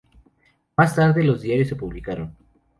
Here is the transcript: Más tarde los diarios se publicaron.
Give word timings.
Más 0.77 0.95
tarde 0.95 1.23
los 1.23 1.41
diarios 1.43 1.67
se 1.67 1.75
publicaron. 1.75 2.35